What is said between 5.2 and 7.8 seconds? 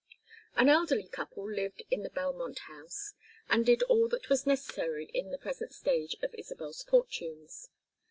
the present stage of Isabel's fortunes.